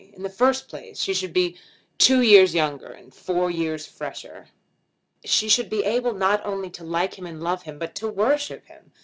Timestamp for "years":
2.23-2.55, 3.51-3.85